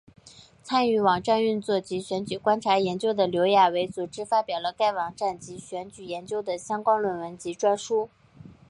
[0.63, 8.09] 参与网站运作及选举观察研究的刘亚伟组织发表了该网站及选举研究的相关论文及专书。